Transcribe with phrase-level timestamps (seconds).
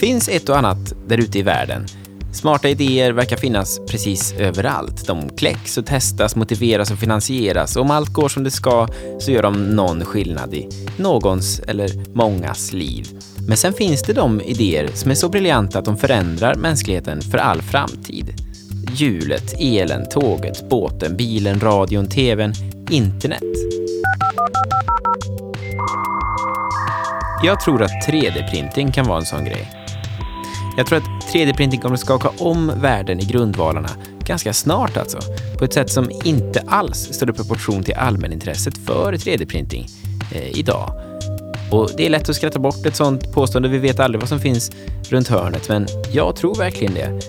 [0.00, 1.86] finns ett och annat där ute i världen.
[2.32, 5.06] Smarta idéer verkar finnas precis överallt.
[5.06, 7.76] De kläcks och testas, motiveras och finansieras.
[7.76, 8.88] Och om allt går som det ska
[9.20, 13.06] så gör de någon skillnad i någons eller mångas liv.
[13.48, 17.38] Men sen finns det de idéer som är så briljanta att de förändrar mänskligheten för
[17.38, 18.34] all framtid.
[18.92, 22.52] Hjulet, elen, tåget, båten, bilen, radion, tvn,
[22.90, 23.42] internet.
[27.42, 29.85] Jag tror att 3D-printing kan vara en sån grej.
[30.76, 33.88] Jag tror att 3D-printing kommer att skaka om världen i grundvalarna
[34.26, 35.18] ganska snart alltså.
[35.58, 39.88] På ett sätt som inte alls står i proportion till allmänintresset för 3D-printing
[40.32, 40.92] eh, idag.
[41.70, 43.68] Och det är lätt att skratta bort ett sånt påstående.
[43.68, 44.70] Vi vet aldrig vad som finns
[45.08, 47.20] runt hörnet, men jag tror verkligen det.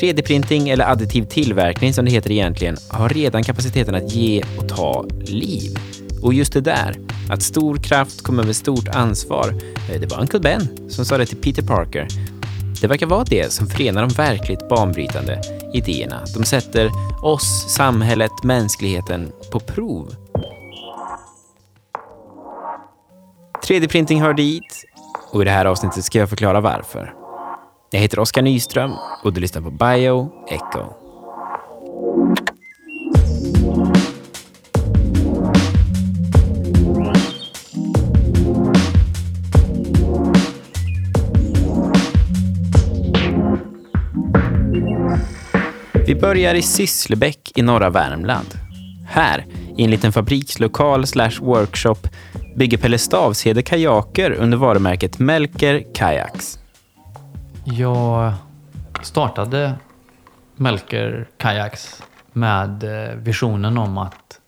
[0.00, 5.06] 3D-printing, eller additiv tillverkning som det heter egentligen, har redan kapaciteten att ge och ta
[5.26, 5.78] liv.
[6.22, 6.96] Och just det där,
[7.30, 9.54] att stor kraft kommer med stort ansvar,
[9.92, 12.08] eh, det var Uncle Ben som sa det till Peter Parker.
[12.80, 15.40] Det verkar vara det som förenar de verkligt banbrytande
[15.74, 16.24] idéerna.
[16.36, 16.90] De sätter
[17.22, 20.14] oss, samhället, mänskligheten på prov.
[23.68, 24.84] 3D-printing hör dit
[25.32, 27.14] och i det här avsnittet ska jag förklara varför.
[27.90, 28.92] Jag heter Oskar Nyström
[29.24, 31.07] och du lyssnar på Bio Echo.
[46.20, 48.54] Börjar i Sysslebäck i norra Värmland.
[49.06, 52.08] Här, i en liten fabrikslokal slash workshop,
[52.56, 56.58] bygger Pelle Stavshede kajaker under varumärket Melker Kayaks.
[57.64, 58.32] Jag
[59.02, 59.74] startade
[60.56, 62.02] Melker Kayaks
[62.32, 64.40] med eh, visionen om att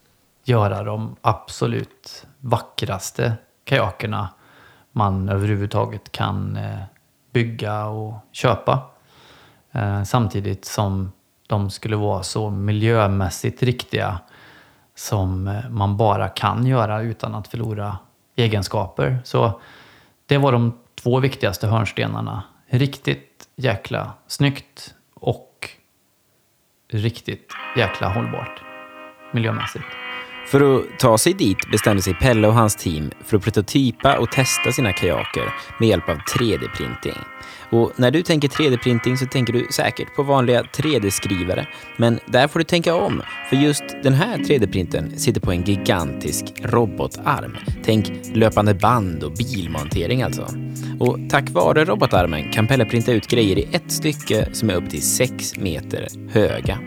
[0.45, 3.33] göra de absolut vackraste
[3.65, 4.29] kajakerna
[4.93, 6.79] man överhuvudtaget kan eh,
[7.33, 8.81] bygga och köpa.
[9.73, 11.13] Eh, samtidigt som
[11.51, 14.19] de skulle vara så miljömässigt riktiga
[14.95, 17.99] som eh, man bara kan göra utan att förlora
[18.37, 19.19] egenskaper.
[19.25, 19.61] Så
[20.27, 25.69] det var de två viktigaste hörnstenarna riktigt jäkla snyggt och
[26.93, 28.63] riktigt jäkla hållbart
[29.33, 29.85] miljömässigt.
[30.47, 34.31] För att ta sig dit bestämde sig Pelle och hans team för att prototypa och
[34.31, 37.19] testa sina kajaker med hjälp av 3D-printing.
[37.71, 41.67] Och när du tänker 3D-printing så tänker du säkert på vanliga 3D-skrivare.
[41.97, 46.45] Men där får du tänka om, för just den här 3D-printern sitter på en gigantisk
[46.63, 47.57] robotarm.
[47.85, 50.49] Tänk löpande band och bilmontering alltså.
[51.01, 54.91] Och tack vare robotarmen kan Pelle printa ut grejer i ett stycke som är upp
[54.91, 56.79] till 6 meter höga.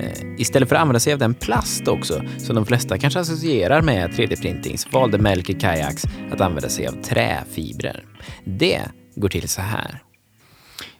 [0.00, 3.82] Eh, istället för att använda sig av den plast också, som de flesta kanske associerar
[3.82, 8.04] med 3D-printing, så valde Melker Kajaks att använda sig av träfibrer.
[8.44, 8.80] Det
[9.16, 10.05] går till så här.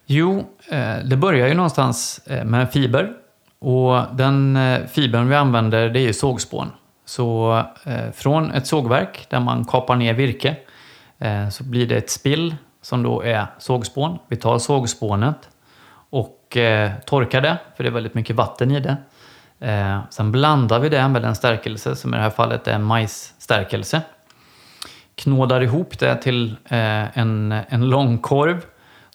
[0.09, 3.13] Jo, eh, det börjar ju någonstans eh, med en fiber.
[3.59, 6.71] Och den eh, fibern vi använder det är ju sågspån.
[7.05, 7.63] Så
[8.15, 10.57] från ett sågverk där man kapar ner virke
[11.53, 14.19] så blir det ett spill som då är sågspån.
[14.29, 15.49] Vi tar sågspånet
[16.11, 16.57] och
[17.05, 18.97] torkar det, för det är väldigt mycket vatten i det.
[20.11, 24.01] Sen blandar vi det med en stärkelse som i det här fallet är majsstärkelse.
[25.15, 28.63] Knådar ihop det till en, en lång korv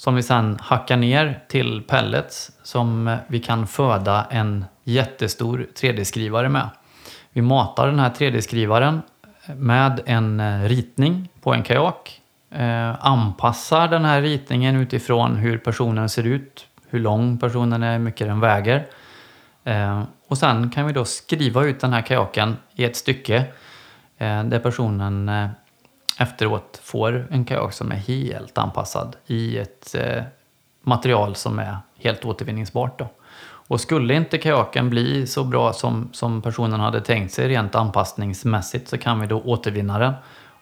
[0.02, 6.70] som vi sedan hackar ner till pellets som vi kan föda en jättestor 3D-skrivare med.
[7.32, 9.02] Vi matar den här 3D-skrivaren
[9.56, 16.10] med en eh, ritning på en kajak, eh, anpassar den här ritningen utifrån hur personen
[16.10, 18.86] ser ut, hur lång personen är, hur mycket den väger.
[19.64, 23.36] Eh, och sen kan vi då skriva ut den här kajaken i ett stycke
[24.18, 25.48] eh, där personen eh,
[26.22, 30.24] efteråt får en kajak som är helt anpassad i ett eh,
[30.84, 33.00] material som är helt återvinningsbart.
[33.00, 33.08] Då.
[33.44, 38.88] Och skulle inte kajaken bli så bra som, som personen hade tänkt sig rent anpassningsmässigt
[38.88, 40.14] så kan vi då återvinna den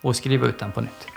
[0.02, 1.08] och skriva ut den på nytt.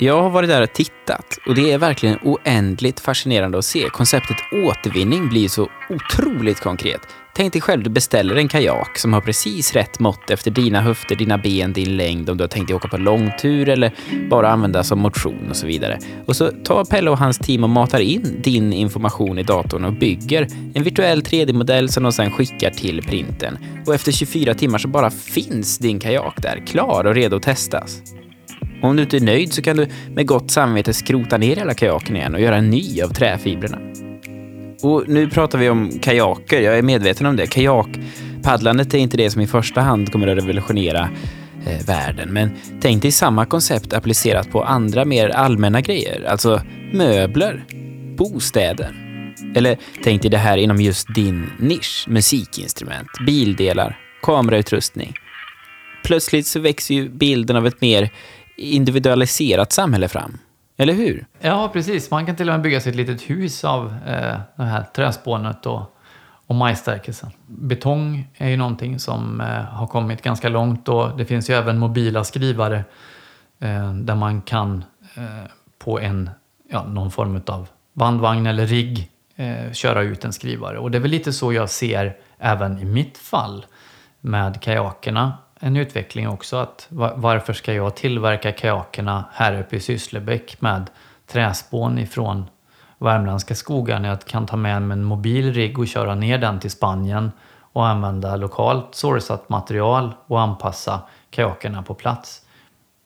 [0.00, 3.88] Jag har varit där och tittat och det är verkligen oändligt fascinerande att se.
[3.88, 7.00] Konceptet återvinning blir så otroligt konkret.
[7.38, 11.16] Tänk dig själv, du beställer en kajak som har precis rätt mått efter dina höfter,
[11.16, 13.92] dina ben, din längd, om du har tänkt dig åka på långtur eller
[14.30, 15.98] bara använda som motion och så vidare.
[16.26, 19.92] Och så tar Pelle och hans team och matar in din information i datorn och
[19.92, 23.58] bygger en virtuell 3D-modell som de sen skickar till printen.
[23.86, 28.02] Och efter 24 timmar så bara finns din kajak där, klar och redo att testas.
[28.82, 32.16] Om du inte är nöjd så kan du med gott samvete skrota ner hela kajaken
[32.16, 33.78] igen och göra en ny av träfibrerna.
[34.82, 37.46] Och nu pratar vi om kajaker, jag är medveten om det.
[37.46, 41.10] Kajakpaddlandet är inte det som i första hand kommer att revolutionera
[41.66, 42.32] eh, världen.
[42.32, 46.24] Men tänk dig samma koncept applicerat på andra mer allmänna grejer.
[46.28, 47.64] Alltså möbler,
[48.16, 49.04] bostäder.
[49.54, 52.04] Eller tänk dig det här inom just din nisch.
[52.08, 55.14] Musikinstrument, bildelar, kamerautrustning.
[56.04, 58.10] Plötsligt så växer ju bilden av ett mer
[58.56, 60.38] individualiserat samhälle fram.
[60.80, 61.26] Eller hur?
[61.40, 62.10] Ja, precis.
[62.10, 65.66] Man kan till och med bygga sig ett litet hus av eh, det här träspånet
[65.66, 65.96] och,
[66.46, 67.30] och majsstärkelsen.
[67.46, 71.78] Betong är ju någonting som eh, har kommit ganska långt och det finns ju även
[71.78, 72.84] mobila skrivare
[73.58, 74.84] eh, där man kan
[75.14, 76.30] eh, på en,
[76.70, 80.78] ja, någon form av bandvagn eller rigg eh, köra ut en skrivare.
[80.78, 83.66] Och det är väl lite så jag ser även i mitt fall
[84.20, 86.56] med kajakerna en utveckling också.
[86.56, 90.90] Att varför ska jag tillverka kajakerna här uppe i Sysslebäck med
[91.26, 92.44] träspån ifrån
[92.98, 96.60] värmländska skogar när jag kan ta med mig en mobil rigg och köra ner den
[96.60, 97.32] till Spanien
[97.72, 101.00] och använda lokalt sourcat material och anpassa
[101.30, 102.46] kajakerna på plats.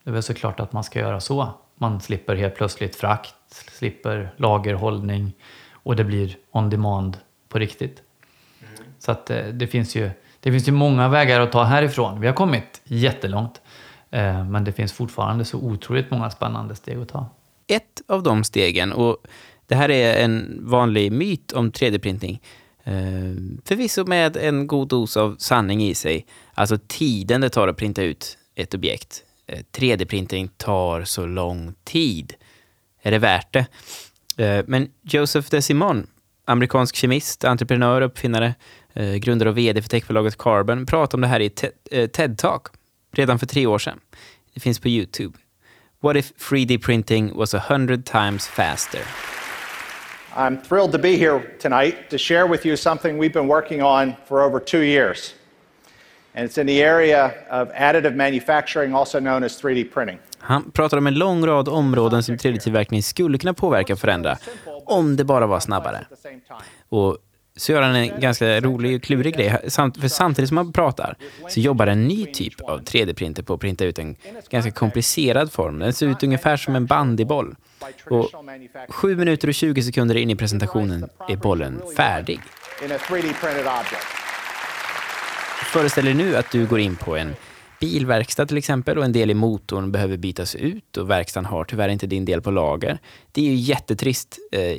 [0.04, 1.49] Det är väl såklart att man ska göra så.
[1.75, 5.32] Man slipper helt plötsligt frakt, slipper lagerhållning
[5.72, 7.19] och det blir on demand
[7.49, 8.02] på riktigt.
[8.60, 8.84] Mm.
[8.99, 10.10] Så att eh, det finns ju
[10.42, 12.20] det finns ju många vägar att ta härifrån.
[12.20, 13.60] Vi har kommit jättelångt.
[14.12, 17.26] Eh, men det finns fortfarande så otroligt många spännande steg att ta.
[17.66, 19.16] Ett av de stegen, och
[19.66, 22.40] det här är en vanlig myt om 3D-printing,
[22.84, 22.92] eh,
[23.64, 26.26] förvisso med en god dos av sanning i sig.
[26.54, 29.22] Alltså tiden det tar att printa ut ett objekt.
[29.46, 32.34] Eh, 3D-printing tar så lång tid.
[33.02, 33.66] Är det värt det?
[34.66, 36.06] Men Joseph DeSimon,
[36.44, 38.54] amerikansk kemist, entreprenör, uppfinnare,
[38.94, 41.50] eh, grundare och vd för techbolaget Carbon, pratade om det här i
[41.90, 42.66] eh, TED-talk
[43.12, 44.00] redan för tre år sedan.
[44.54, 45.38] Det finns på YouTube.
[46.00, 49.00] What if 3D printing was a hundred times faster?
[50.36, 54.12] I'm thrilled to be here tonight to share with you something we've been working on
[54.28, 55.34] for over two years.
[56.34, 60.18] And it's in the area of additive manufacturing, also known as 3D printing.
[60.38, 64.38] Han pratar om en lång rad områden som 3D-tillverkning skulle kunna påverka och förändra
[64.84, 66.06] om det bara var snabbare.
[66.88, 67.18] Och
[67.56, 69.50] så gör han en ganska rolig och klurig grej.
[69.70, 71.16] För samtidigt som han pratar
[71.49, 74.16] så jobbar en ny typ av 3D-printer på att printa ut en
[74.50, 75.78] ganska komplicerad form.
[75.78, 77.54] Den ser ut ungefär som en bandyboll.
[78.10, 78.31] Och
[78.88, 82.40] 7 minuter och 20 sekunder in i presentationen är bollen färdig.
[85.72, 87.34] Föreställ dig nu att du går in på en
[87.81, 91.88] bilverkstad till exempel och en del i motorn behöver bytas ut och verkstaden har tyvärr
[91.88, 92.99] inte din del på lager.
[93.32, 94.72] Det är ju jättetrist eh,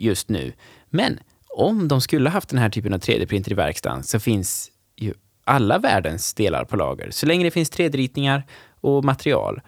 [0.00, 0.52] just nu.
[0.90, 1.18] Men
[1.58, 5.14] om de skulle haft den här typen av 3D-printer i verkstaden så finns ju
[5.44, 7.10] alla världens delar på lager.
[7.10, 8.42] Så länge det finns 3D-ritningar
[8.80, 9.60] och material.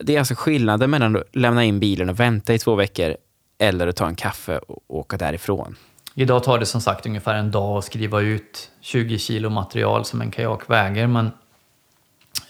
[0.00, 3.16] Det är alltså skillnaden mellan att lämna in bilen och vänta i två veckor
[3.58, 5.76] eller att ta en kaffe och åka därifrån.
[6.14, 10.20] Idag tar det som sagt ungefär en dag att skriva ut 20 kilo material som
[10.20, 11.30] en kajak väger, men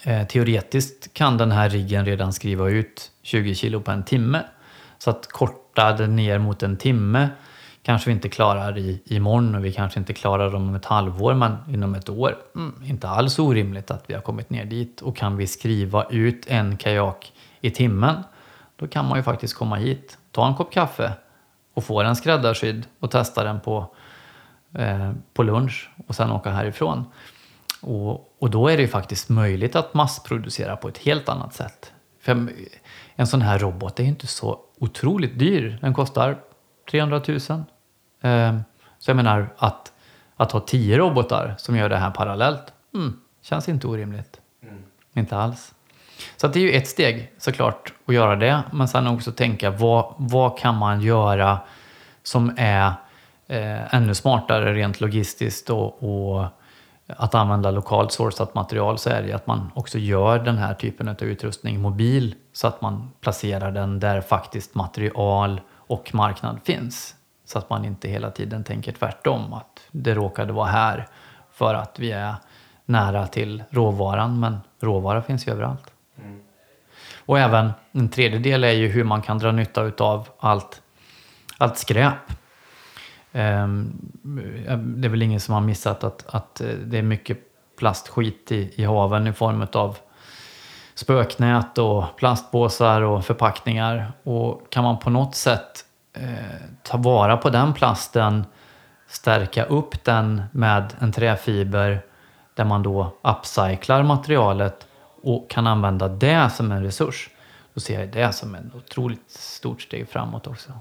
[0.03, 4.45] eh, teoretiskt kan den här riggen redan skriva ut 20 kilo på en timme.
[4.99, 7.29] Så att korta det ner mot en timme
[7.83, 11.35] kanske vi inte klarar i, imorgon och vi kanske inte klarar dem om ett halvår
[11.35, 12.37] men inom ett år.
[12.55, 16.47] Mm, inte alls orimligt att vi har kommit ner dit och kan vi skriva ut
[16.47, 18.15] en kajak i timmen
[18.81, 21.13] då kan man ju faktiskt komma hit, ta en kopp kaffe
[21.75, 23.95] och få den skräddarsydd och testa den på,
[24.75, 27.05] eh, på lunch och sen åka härifrån.
[27.81, 31.93] Och, och då är det ju faktiskt möjligt att massproducera på ett helt annat sätt.
[32.21, 32.49] För
[33.15, 35.79] en sån här robot är ju inte så otroligt dyr.
[35.81, 36.39] Den kostar
[36.91, 37.39] 300 000.
[38.23, 38.61] Ehm,
[38.99, 39.93] så jag menar att,
[40.37, 44.41] att ha tio robotar som gör det här parallellt mm, känns inte orimligt.
[44.63, 44.83] Mm.
[45.15, 45.75] Inte alls.
[46.37, 50.15] Så det är ju ett steg såklart att göra det, men sen också tänka vad,
[50.17, 51.59] vad kan man göra
[52.23, 52.93] som är
[53.47, 56.47] eh, ännu smartare rent logistiskt och, och
[57.17, 61.09] att använda lokalt sourcat material så är det att man också gör den här typen
[61.09, 67.15] av utrustning mobil så att man placerar den där faktiskt material och marknad finns.
[67.45, 71.09] Så att man inte hela tiden tänker tvärtom, att det råkade vara här
[71.53, 72.35] för att vi är
[72.85, 75.93] nära till råvaran, men råvara finns ju överallt.
[76.19, 76.41] Mm.
[77.17, 80.83] Och även en tredje del är ju hur man kan dra nytta av allt,
[81.59, 82.33] allt skräp.
[83.33, 83.93] Ehm,
[84.73, 87.39] det är väl ingen som har missat att, att det är mycket
[87.79, 89.99] plastskit i, i haven i form av
[91.01, 94.13] spöknät och plastpåsar och förpackningar.
[94.23, 95.85] Och kan man på något sätt
[96.17, 96.29] eh,
[96.83, 98.45] ta vara på den plasten,
[99.09, 102.03] stärka upp den med en träfiber
[102.55, 104.87] där man då upcyclar materialet
[105.23, 107.31] och kan använda det som en resurs,
[107.75, 110.73] då ser jag det som ett otroligt stort steg framåt också.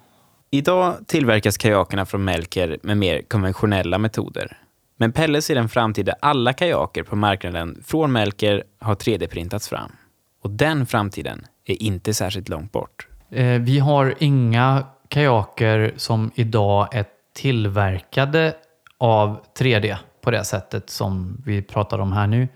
[0.52, 4.58] Idag tillverkas kajakerna från Melker med mer konventionella metoder.
[4.98, 9.92] Men Pelle ser en framtid där alla kajaker på marknaden från Melker har 3D-printats fram.
[10.42, 13.08] Och den framtiden är inte särskilt långt bort.
[13.30, 17.06] Eh, vi har inga kajaker som idag är
[17.36, 18.54] tillverkade
[18.98, 22.48] av 3D på det sättet som vi pratar om här nu.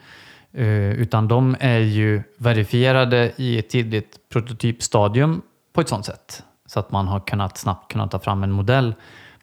[0.54, 5.42] Eh, utan de är ju verifierade i ett tidigt prototypstadium
[5.74, 6.44] på ett sådant sätt.
[6.66, 8.96] Så att man har kunnat snabbt kunnat ta fram en modell.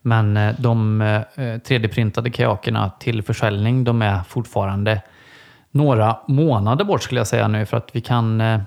[0.03, 5.03] Men eh, de eh, 3D-printade kajakerna till försäljning, de är fortfarande
[5.71, 8.61] några månader bort skulle jag säga nu för att vi kan eh,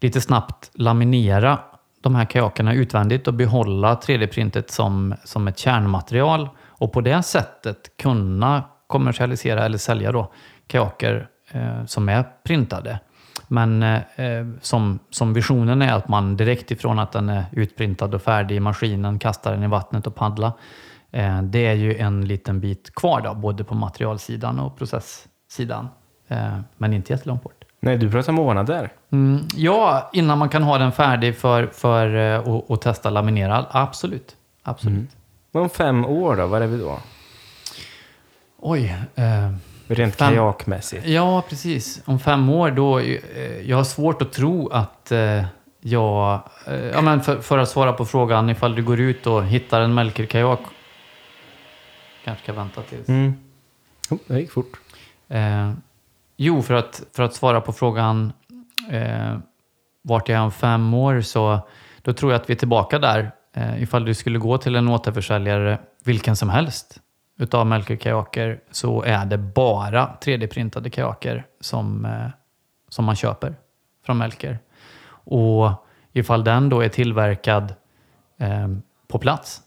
[0.00, 1.58] lite snabbt laminera
[2.00, 7.96] de här kajakerna utvändigt och behålla 3D-printet som, som ett kärnmaterial och på det sättet
[7.96, 10.32] kunna kommersialisera eller sälja då
[10.66, 12.98] kajaker eh, som är printade.
[13.48, 18.14] Men eh, eh, som, som visionen är att man direkt ifrån att den är utprintad
[18.14, 20.52] och färdig i maskinen kastar den i vattnet och paddla.
[21.10, 25.88] Eh, det är ju en liten bit kvar då, både på materialsidan och processsidan.
[26.28, 27.64] Eh, men inte jättelångt bort.
[27.80, 28.92] Nej, du pratar månader.
[29.10, 33.66] Mm, ja, innan man kan ha den färdig för, för att, att testa laminerad.
[33.70, 34.36] Absolut.
[34.62, 34.96] Absolut.
[34.96, 35.08] Mm.
[35.52, 36.98] Men om fem år då, var är vi då?
[38.58, 38.96] Oj.
[39.18, 39.56] Uh,
[39.86, 40.28] Rent fem...
[40.28, 41.06] kajakmässigt.
[41.06, 42.02] Ja, precis.
[42.04, 43.16] Om fem år då, uh,
[43.62, 45.44] jag har svårt att tro att uh,
[45.80, 46.40] jag,
[46.92, 49.94] ja men för, för, att svara på frågan ifall du går ut och hittar en
[49.94, 50.60] Melker-kajak.
[52.24, 53.08] Kanske ska vänta tills.
[53.08, 53.34] Mm.
[54.10, 54.80] Oh, det gick fort.
[56.40, 58.32] Jo, för att, för att svara på frågan
[58.90, 59.38] eh,
[60.02, 61.60] vart jag är om fem år så
[62.02, 63.30] då tror jag att vi är tillbaka där.
[63.52, 67.00] Eh, ifall du skulle gå till en återförsäljare, vilken som helst,
[67.38, 72.28] utav Melker kajaker så är det bara 3D-printade kajaker som, eh,
[72.88, 73.54] som man köper
[74.06, 74.58] från Melker.
[75.10, 75.70] Och
[76.12, 77.74] ifall den då är tillverkad
[78.38, 78.68] eh,
[79.08, 79.62] på plats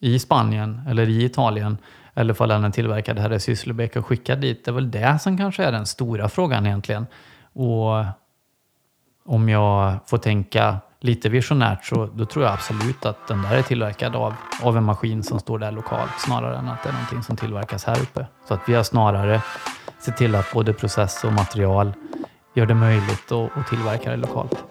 [0.00, 1.78] i Spanien eller i Italien
[2.16, 4.64] eller ifall den är tillverkad här i Sysslebäck och skickad dit.
[4.64, 7.06] Det är väl det som kanske är den stora frågan egentligen.
[7.52, 8.04] Och
[9.26, 13.62] om jag får tänka lite visionärt så då tror jag absolut att den där är
[13.62, 17.22] tillverkad av, av en maskin som står där lokalt snarare än att det är någonting
[17.22, 18.26] som tillverkas här uppe.
[18.48, 19.42] Så att vi har snarare
[19.98, 21.92] sett till att både process och material
[22.54, 24.64] gör det möjligt att, att tillverka det lokalt.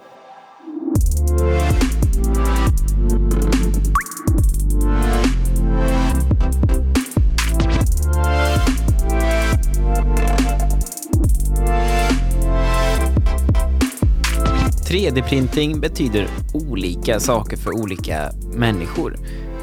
[15.06, 19.18] 3D-printing betyder olika saker för olika människor.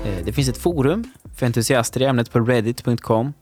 [0.04, 1.04] Eh, det finns ett forum
[1.36, 3.32] för entusiaster i ämnet på reddit.com.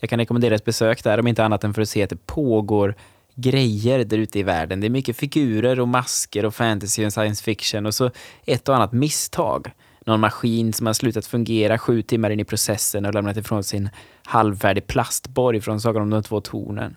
[0.00, 2.26] Jag kan rekommendera ett besök där, om inte annat än för att se att det
[2.26, 2.94] pågår
[3.34, 4.80] grejer där ute i världen.
[4.80, 8.10] Det är mycket figurer och masker och fantasy och science fiction och så
[8.46, 9.70] ett och annat misstag.
[10.06, 13.88] Någon maskin som har slutat fungera sju timmar in i processen och lämnat ifrån sin
[14.24, 16.96] halvfärdig plastborg från Sagan om de två tornen.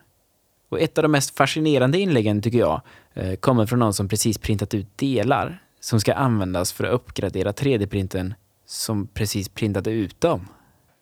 [0.70, 2.82] Och ett av de mest fascinerande inläggen tycker jag
[3.14, 7.52] eh, kommer från någon som precis printat ut delar som ska användas för att uppgradera
[7.52, 8.34] 3D-printen
[8.66, 10.48] som precis printade ut dem.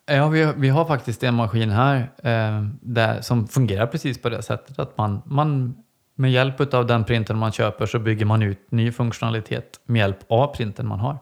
[0.06, 4.42] Ja, vi, vi har faktiskt en maskin här eh, där, som fungerar precis på det
[4.42, 5.76] sättet att man, man
[6.14, 10.18] med hjälp av den printen man köper så bygger man ut ny funktionalitet med hjälp
[10.28, 11.18] av printen man har.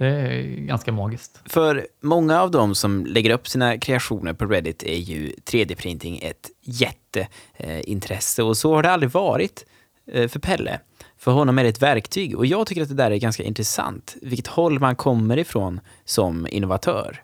[0.00, 1.40] Det är ganska magiskt.
[1.44, 6.50] För många av dem som lägger upp sina kreationer på Reddit är ju 3D-printing ett
[6.60, 9.64] jätteintresse och så har det aldrig varit
[10.12, 10.80] eh, för Pelle.
[11.18, 14.16] För honom är det ett verktyg och jag tycker att det där är ganska intressant.
[14.22, 17.22] Vilket håll man kommer ifrån som innovatör.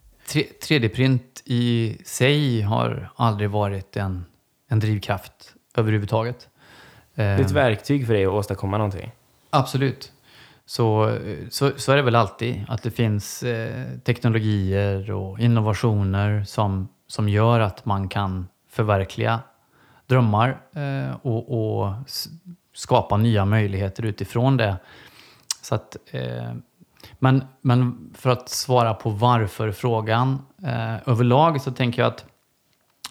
[0.69, 4.25] 3D-print i sig har aldrig varit en,
[4.69, 6.49] en drivkraft överhuvudtaget.
[7.15, 9.11] Det är ett verktyg för dig att åstadkomma någonting?
[9.51, 10.13] Absolut
[10.67, 11.19] så,
[11.51, 12.65] så, så, är det väl alltid.
[12.69, 19.41] Att det finns eh, teknologier och innovationer som, som gör att man kan förverkliga
[20.07, 21.93] drömmar eh, och, och,
[22.73, 24.77] skapa nya möjligheter utifrån det.
[25.63, 26.53] Så att, eh,
[27.19, 32.25] men, men för att svara på varför-frågan eh, överlag så tänker jag att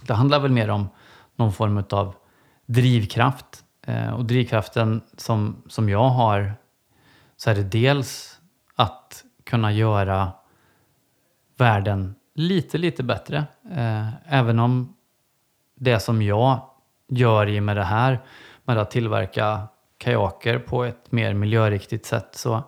[0.02, 0.90] det handlar väl mer om
[1.36, 2.16] någon form av
[2.66, 3.64] drivkraft.
[3.88, 6.54] Eh, och drivkraften som, som jag har
[7.38, 8.40] så är det dels
[8.76, 10.32] att kunna göra
[11.58, 13.38] världen lite, lite bättre.
[13.72, 14.96] Eh, även om
[15.76, 16.70] det som jag
[17.08, 18.20] gör i med det här,
[18.64, 22.64] med att tillverka kajaker på ett mer miljöriktigt sätt, så,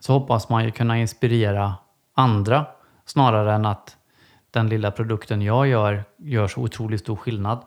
[0.00, 1.74] så hoppas man ju kunna inspirera
[2.14, 2.66] andra
[3.04, 3.96] snarare än att
[4.50, 7.64] den lilla produkten jag gör gör så otroligt stor skillnad.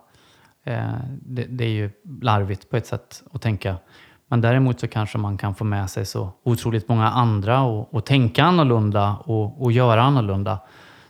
[0.63, 1.91] Eh, det, det, är ju
[2.21, 3.77] larvigt på ett sätt att tänka.
[4.27, 8.05] Men däremot så kanske man kan få med sig så otroligt många andra och, och
[8.05, 10.59] tänka annorlunda och, och göra annorlunda.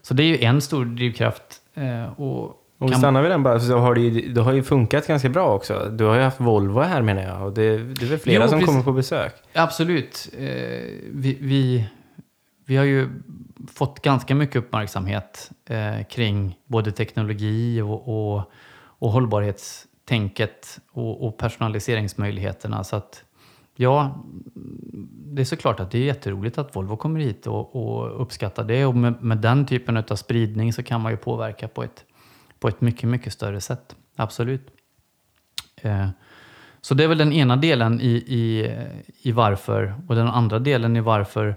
[0.01, 1.61] Så det är ju en stor drivkraft.
[1.73, 2.99] Eh, och Och kan...
[2.99, 5.89] stannar vi den bara, så har det, ju, det har ju funkat ganska bra också.
[5.91, 8.49] Du har ju haft Volvo här menar jag och det, det är väl flera jo,
[8.49, 8.67] som precis.
[8.67, 9.33] kommer på besök?
[9.53, 10.29] Absolut.
[10.37, 10.45] Eh,
[11.11, 11.85] vi, vi,
[12.65, 13.09] vi, har ju
[13.73, 18.51] fått ganska mycket uppmärksamhet eh, kring både teknologi och, och,
[18.99, 19.11] och
[20.05, 22.83] tänket och, och personaliseringsmöjligheterna.
[22.83, 23.23] Så att
[23.75, 24.23] ja,
[25.05, 28.85] det är såklart att det är jätteroligt att Volvo kommer hit och, och uppskattar det.
[28.85, 32.05] Och med, med, den typen av spridning så kan man ju påverka på ett,
[32.59, 33.95] på ett mycket, mycket större sätt.
[34.15, 34.67] Absolut.
[35.81, 36.09] Eh,
[36.81, 38.71] så det är väl den ena delen i, i,
[39.21, 39.95] i varför.
[40.07, 41.55] Och den andra delen i varför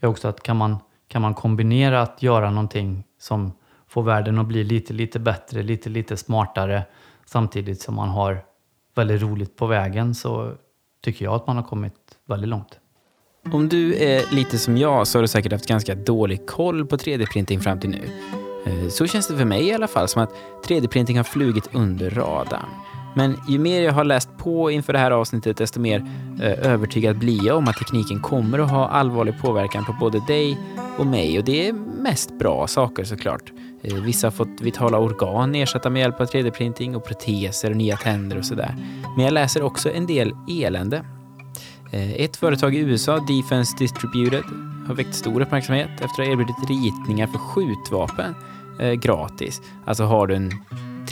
[0.00, 0.76] är också att kan man,
[1.08, 3.52] kan man kombinera att göra någonting som
[3.86, 6.82] får världen att bli lite, lite bättre, lite, lite smartare
[7.26, 8.44] samtidigt som man har
[8.94, 10.52] väldigt roligt på vägen så
[11.04, 11.94] tycker jag att man har kommit
[12.26, 12.78] väldigt långt.
[13.52, 16.96] Om du är lite som jag så har du säkert haft ganska dålig koll på
[16.96, 18.08] 3D-printing fram till nu.
[18.66, 20.34] Eh, så känns det för mig i alla fall, som att
[20.66, 22.68] 3D-printing har flugit under radarn.
[23.14, 26.06] Men ju mer jag har läst på inför det här avsnittet, desto mer
[26.40, 30.58] eh, övertygad blir jag om att tekniken kommer att ha allvarlig påverkan på både dig
[30.98, 31.38] och mig.
[31.38, 33.52] Och det är mest bra saker såklart.
[33.82, 37.96] Eh, vissa har fått vitala organ ersatta med hjälp av 3D-printing och proteser och nya
[37.96, 38.74] tänder och sådär.
[39.16, 41.04] Men jag läser också en del elände.
[41.92, 44.44] Eh, ett företag i USA, Defense Distributed,
[44.86, 48.34] har väckt stor uppmärksamhet efter att ha erbjudit ritningar för skjutvapen
[48.80, 49.62] eh, gratis.
[49.84, 50.50] Alltså har du en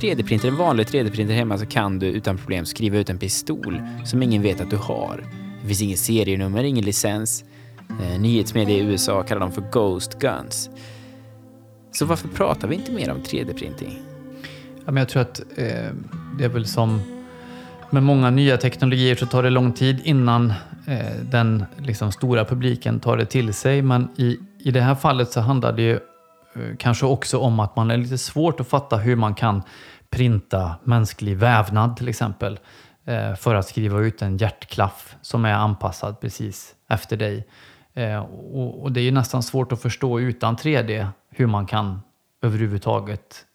[0.03, 4.23] 3D-printer, en vanlig 3D-printer hemma så kan du utan problem skriva ut en pistol som
[4.23, 5.25] ingen vet att du har.
[5.61, 7.45] Det finns ingen serienummer, ingen licens.
[7.89, 10.71] Eh, nyhetsmedia i USA kallar dem för Ghost Guns.
[11.93, 14.03] Så varför pratar vi inte mer om 3D-printing?
[14.85, 15.93] Ja, men jag tror att eh,
[16.39, 17.01] det är väl som
[17.91, 20.51] med många nya teknologier så tar det lång tid innan
[20.87, 23.83] eh, den liksom, stora publiken tar det till sig.
[23.83, 25.99] Men i, i det här fallet så handlar det ju
[26.55, 29.63] Eh, kanske också om att man är lite svårt att fatta hur man kan
[30.11, 32.59] printa mänsklig vävnad till exempel
[33.05, 37.47] eh, för att skriva ut en hjärtklaff som är anpassad precis efter dig.
[37.95, 38.19] Eh,
[38.55, 42.01] och, det är ju nästan svårt att förstå utan 3D hur man kan
[42.43, 43.47] överhuvudtaget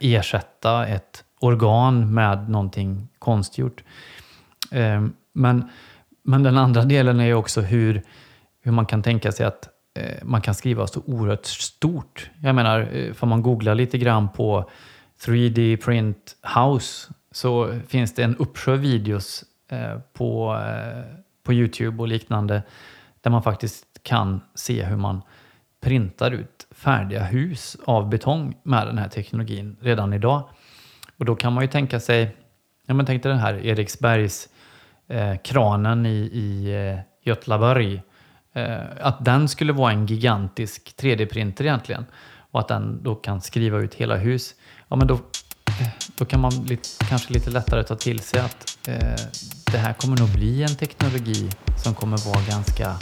[0.00, 3.84] ersätta ett organ med någonting konstgjort.
[5.32, 5.70] Men,
[6.22, 8.02] men den andra delen är ju också hur,
[8.62, 9.68] hur man kan tänka sig att
[10.00, 12.30] Eh, man kan skriva så oerhört stort.
[12.42, 14.70] Jag menar, eh, får man googla lite grann på
[15.24, 20.58] 3D print house så finns det en uppsjö videos eh, på,
[21.42, 22.62] på Youtube och liknande
[23.20, 25.22] där man faktiskt kan se hur man
[25.80, 30.48] printar ut färdiga hus av betong med den här teknologin redan idag.
[31.16, 32.36] Och då kan man ju tänka sig,
[32.86, 34.48] ja men tänk dig den här Eriksbergs
[35.08, 38.02] eh, kranen i, i eh, Götlaborg.
[38.52, 42.06] Eh, att den skulle vara en gigantisk 3D-printer egentligen.
[42.50, 44.54] Och att den då kan skriva ut hela hus.
[44.88, 48.78] Ja men då, eh, då kan man lite, kanske lite lättare ta till sig att
[48.88, 49.26] eh,
[49.72, 51.50] det här kommer nog bli en teknologi
[51.84, 52.96] som kommer vara ganska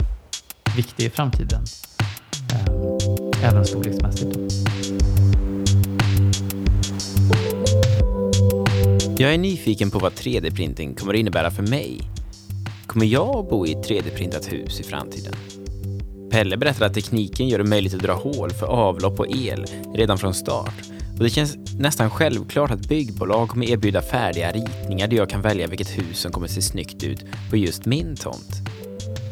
[0.75, 1.63] viktig i framtiden.
[2.53, 4.37] Eh, även storleksmässigt.
[9.19, 12.01] Jag är nyfiken på vad 3D-printing kommer att innebära för mig.
[12.89, 15.33] Kommer jag att bo i ett 3D-printat hus i framtiden?
[16.31, 20.17] Pelle berättar att tekniken gör det möjligt att dra hål för avlopp och el redan
[20.17, 20.73] från start.
[21.17, 25.67] Och det känns nästan självklart att byggbolag kommer erbjuda färdiga ritningar där jag kan välja
[25.67, 28.55] vilket hus som kommer se snyggt ut på just min tomt.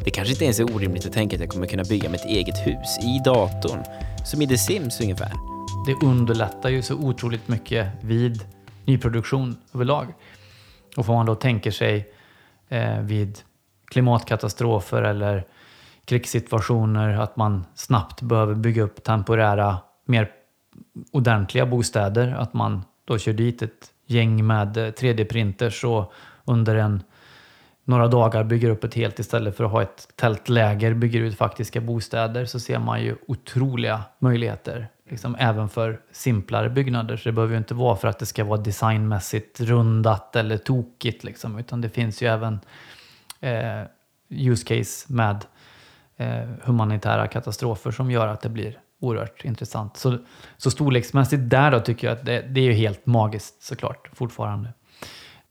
[0.03, 2.67] Det kanske inte ens är orimligt att tänka att jag kommer kunna bygga mitt eget
[2.67, 3.83] hus i datorn,
[4.25, 5.31] som i The Sims ungefär.
[5.87, 8.43] Det underlättar ju så otroligt mycket vid
[8.85, 10.07] nyproduktion överlag.
[10.97, 12.16] Och får man då tänker sig
[12.69, 13.39] eh, vid
[13.85, 15.45] klimatkatastrofer eller
[16.05, 20.31] krigssituationer att man snabbt behöver bygga upp temporära, mer
[21.11, 22.35] ordentliga bostäder.
[22.39, 26.13] Att man då kör dit ett gäng med eh, 3D-printers och
[26.45, 27.03] under en,
[27.83, 31.81] några dagar bygger upp ett helt istället för att ha ett tältläger, bygger ut faktiska
[31.81, 37.17] bostäder så ser man ju otroliga möjligheter liksom, även för simplare byggnader.
[37.17, 41.23] Så det behöver ju inte vara för att det ska vara designmässigt rundat eller tokigt,
[41.23, 42.59] liksom, utan det finns ju även
[43.39, 43.83] eh,
[44.29, 45.45] use case med
[46.17, 49.97] eh, humanitära katastrofer som gör att det blir oerhört intressant.
[49.97, 50.17] Så,
[50.57, 54.73] så storleksmässigt där då tycker jag att det, det är ju helt magiskt såklart fortfarande.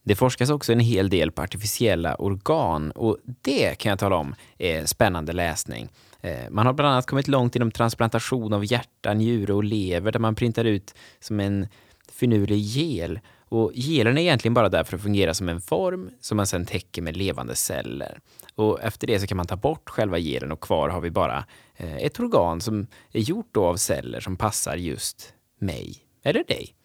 [0.07, 4.35] Det forskas också en hel del på artificiella organ och det kan jag tala om
[4.59, 5.89] är spännande läsning.
[6.21, 10.21] Eh, man har bland annat kommit långt inom transplantation av hjärta, njure och lever där
[10.21, 11.69] man printar ut som en
[12.13, 13.21] finurlig gel.
[13.49, 16.67] Och gelen är egentligen bara där för att fungera som en form som man sedan
[16.67, 18.19] täcker med levande celler.
[18.55, 21.45] Och efter det så kan man ta bort själva gelen och kvar har vi bara
[21.77, 26.76] eh, ett organ som är gjort av celler som passar just mig eller dig.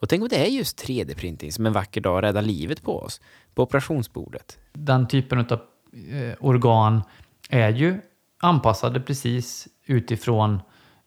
[0.00, 3.20] Och tänk om det är just 3D-printing som en vacker dag räddar livet på oss,
[3.54, 4.58] på operationsbordet.
[4.72, 7.02] Den typen av eh, organ
[7.50, 8.00] är ju
[8.40, 10.60] anpassade precis utifrån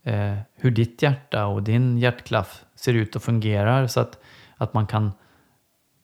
[0.04, 3.88] eh, hur ditt hjärta och din hjärtklaff ser ut och fungerar.
[3.88, 4.20] Så att,
[4.58, 5.12] att man kan,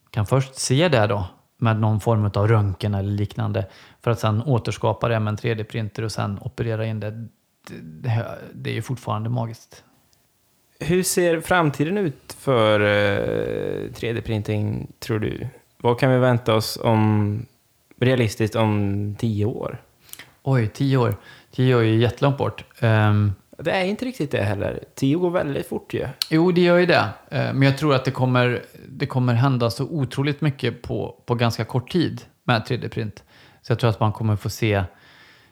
[0.09, 3.67] kan först se det då med någon form av röntgen eller liknande
[4.01, 7.11] för att sen återskapa det med en 3D-printer och sen operera in det.
[7.11, 9.83] Det, det, det är ju fortfarande magiskt.
[10.79, 15.47] Hur ser framtiden ut för eh, 3D-printing, tror du?
[15.77, 17.45] Vad kan vi vänta oss om
[17.99, 19.81] realistiskt om tio år?
[20.43, 21.15] Oj, tio år.
[21.51, 22.63] Tio år är ju jättelångt bort.
[22.81, 24.83] Um, det är inte riktigt det heller.
[24.95, 26.07] Tio går väldigt fort ju.
[26.29, 27.09] Jo, det gör ju det.
[27.33, 31.35] Uh, men jag tror att det kommer, det kommer hända så otroligt mycket på, på
[31.35, 33.23] ganska kort tid med 3D-print.
[33.61, 34.83] Så jag tror att man kommer få se,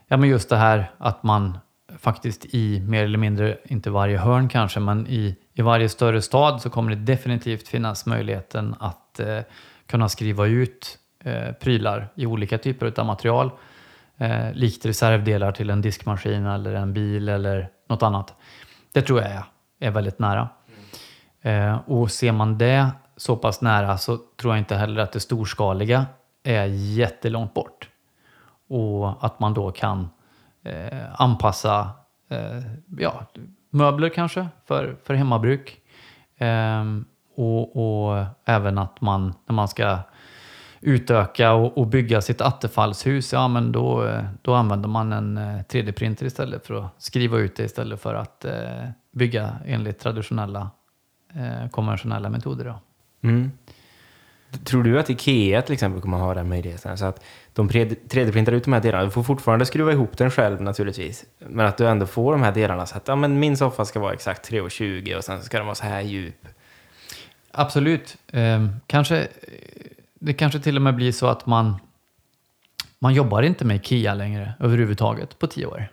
[0.08, 1.58] ja men just det här att man
[2.06, 6.62] faktiskt i mer eller mindre, inte varje hörn kanske, men i, i varje större stad
[6.62, 9.40] så kommer det definitivt finnas möjligheten att eh,
[9.88, 13.52] kunna skriva ut eh, prylar i olika typer av material.
[14.18, 18.34] Eh, likt reservdelar till en diskmaskin eller en bil eller något annat.
[18.92, 19.44] Det tror jag är,
[19.80, 20.50] är väldigt nära.
[21.42, 25.20] Eh, och ser man det så pass nära så tror jag inte heller att det
[25.20, 26.06] storskaliga
[26.44, 27.90] är jättelångt bort.
[28.70, 30.10] Och att man då kan
[30.66, 31.90] eh, anpassa
[32.30, 32.62] eh,
[32.98, 33.26] ja,
[33.70, 35.82] möbler kanske för, för hemmabruk.
[36.38, 36.84] Eh,
[37.36, 39.98] och, och, även att man när man ska
[40.82, 46.26] utöka och, och, bygga sitt attefallshus, ja men då, då använder man en eh, 3D-printer
[46.26, 50.70] istället för att skriva ut det istället för att eh, bygga enligt traditionella
[51.34, 52.66] eh, konventionella metoder.
[52.66, 52.80] Då.
[53.28, 53.52] Mm.
[54.64, 56.98] Tror du att Ikea till exempel kommer ha den möjligheten?
[56.98, 59.04] Så att de 3D-printar ut de här delarna.
[59.04, 61.26] Du får fortfarande skruva ihop den själv naturligtvis.
[61.38, 64.00] Men att du ändå får de här delarna så att ja, men min soffa ska
[64.00, 66.48] vara exakt 3,20 och sen ska den vara så här djup.
[67.52, 68.18] Absolut.
[68.32, 69.28] Eh, kanske,
[70.20, 71.76] det kanske till och med blir så att man,
[73.00, 75.88] man jobbar inte med Ikea längre överhuvudtaget på tio år.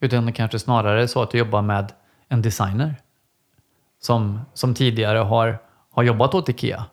[0.00, 1.92] Utan det kanske snarare är så att du jobbar med
[2.28, 2.94] en designer
[4.00, 5.58] som, som tidigare har,
[5.90, 6.84] har jobbat åt Ikea.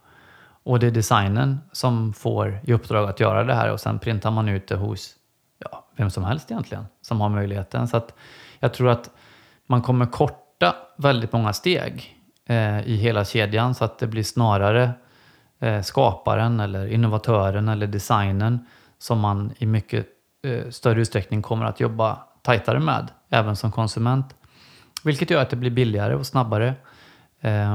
[0.64, 4.32] Och det är designen som får i uppdrag att göra det här och sen printar
[4.32, 5.16] man ut det hos
[5.60, 7.88] ja, vem som helst egentligen som har möjligheten.
[7.88, 8.14] Så att
[8.60, 9.10] jag tror att
[9.68, 14.92] man kommer korta väldigt många steg eh, i hela kedjan så att det blir snarare
[15.60, 18.66] eh, skaparen eller innovatören eller designen
[18.98, 20.08] som man i mycket
[20.44, 24.36] eh, större utsträckning kommer att jobba tajtare med, även som konsument.
[25.04, 26.74] Vilket gör att det blir billigare och snabbare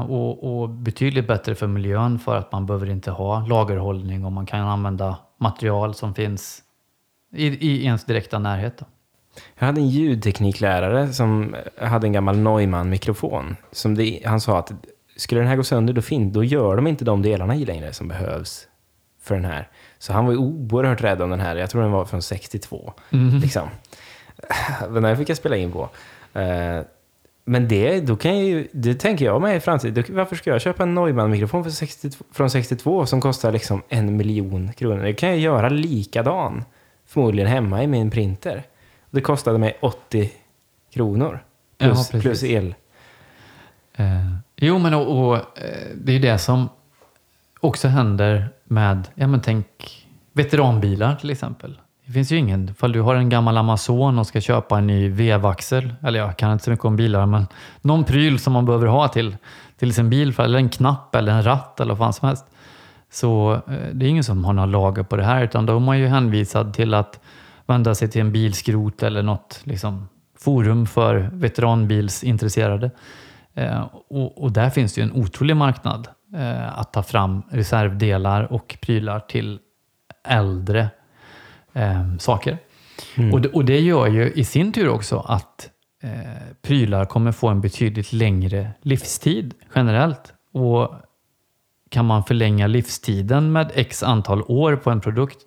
[0.09, 4.47] och, och, betydligt bättre för miljön för att man behöver inte ha lagerhållning och man
[4.47, 6.63] kan använda material som finns
[7.33, 8.79] i, i ens direkta närhet.
[8.79, 8.87] Då.
[9.59, 13.57] Jag hade en ljudtekniklärare som hade en gammal Neumann-mikrofon.
[14.25, 14.73] han sa att
[15.17, 17.93] skulle den här gå sönder då, fin, då gör de inte de delarna i längre
[17.93, 18.67] som behövs
[19.23, 19.69] för den här.
[19.99, 21.57] Så han var ju oerhört rädd om den här.
[21.57, 22.93] Jag tror den var från 62.
[23.11, 23.39] Mm.
[23.39, 23.69] Liksom.
[24.89, 25.89] Den här fick jag spela in på.
[27.49, 30.05] Men det, då kan jag ju, det tänker jag mig i framtiden.
[30.09, 31.65] Varför ska jag köpa en Neumann-mikrofon
[32.33, 35.03] från 62 som kostar liksom en miljon kronor?
[35.03, 36.65] Det kan jag göra likadan,
[37.07, 38.63] förmodligen hemma i min printer.
[39.11, 40.31] Det kostade mig 80
[40.95, 41.45] kronor
[41.79, 42.75] plus, ja, plus el.
[43.95, 46.69] Eh, jo, men och, och, eh, det är det som
[47.61, 49.67] också händer med, ja men tänk
[50.33, 51.81] veteranbilar till exempel.
[52.09, 55.09] Det finns ju ingen, ifall du har en gammal Amazon och ska köpa en ny
[55.09, 57.47] vevaxel, eller jag kan inte så mycket om bilar, men
[57.81, 59.37] någon pryl som man behöver ha till,
[59.77, 62.47] till sin bil, eller en knapp eller en ratt eller vad fan som helst.
[63.11, 63.61] Så eh,
[63.93, 66.07] det är ingen som har några lager på det här, utan då är man ju
[66.07, 67.21] hänvisad till att
[67.67, 72.91] vända sig till en bilskrot eller något liksom, forum för veteranbilsintresserade.
[73.55, 78.53] Eh, och, och, där finns det ju en otrolig marknad eh, att ta fram reservdelar
[78.53, 79.59] och prylar till
[80.25, 80.89] äldre
[81.73, 82.59] eh, saker.
[83.15, 83.35] Mm.
[83.35, 85.71] Och, det, och det gör ju i sin tur också att
[86.03, 86.11] eh,
[86.63, 90.33] prylar kommer få en betydligt längre livstid generellt.
[90.53, 90.95] Och
[91.91, 95.47] kan man förlänga livstiden med x antal år på en produkt,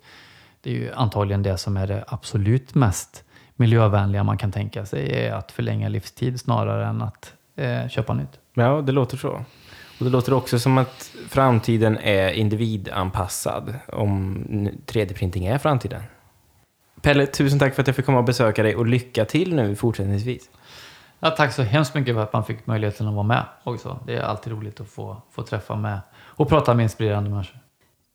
[0.60, 3.24] det är ju antagligen det som är det absolut mest
[3.56, 8.38] miljövänliga man kan tänka sig, är att förlänga livstid snarare än att eh, köpa nytt.
[8.54, 9.44] Ja, det låter så.
[10.02, 14.44] Och det låter också som att framtiden är individanpassad, om
[14.86, 16.02] 3D-printing är framtiden.
[17.02, 19.76] Pelle, tusen tack för att jag fick komma och besöka dig och lycka till nu
[19.76, 20.50] fortsättningsvis.
[21.20, 24.00] Ja, tack så hemskt mycket för att man fick möjligheten att vara med också.
[24.06, 27.58] Det är alltid roligt att få, få träffa med och prata med inspirerande människor.